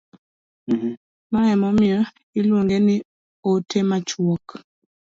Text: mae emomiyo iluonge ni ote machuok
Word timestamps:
mae 1.31 1.49
emomiyo 1.55 1.99
iluonge 2.39 2.77
ni 2.85 2.95
ote 3.51 3.79
machuok 3.89 4.45